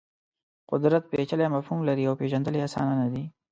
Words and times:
قدرت 0.71 1.03
پېچلی 1.11 1.47
مفهوم 1.55 1.79
لري 1.89 2.03
او 2.07 2.15
پېژندل 2.21 2.53
یې 2.57 2.65
اسان 2.67 2.87
نه 3.01 3.07
دي. 3.13 3.23